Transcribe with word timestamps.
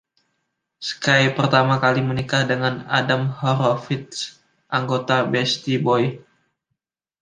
Skye 0.89 1.27
pertama 1.37 1.75
kali 1.85 2.01
menikah 2.09 2.41
dengan 2.51 2.75
Adam 2.99 3.21
Horovitz, 3.39 4.17
anggota 4.77 5.17
Beastie 5.31 5.77
Boys. 5.85 6.13